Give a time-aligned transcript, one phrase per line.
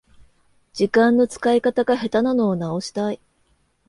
[0.73, 3.21] 時間の使い方が下手なのを直したい